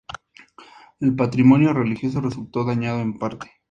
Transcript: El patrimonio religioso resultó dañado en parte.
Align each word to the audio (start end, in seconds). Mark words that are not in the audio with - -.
El 0.99 1.15
patrimonio 1.15 1.73
religioso 1.73 2.21
resultó 2.21 2.63
dañado 2.63 3.01
en 3.01 3.19
parte. 3.19 3.51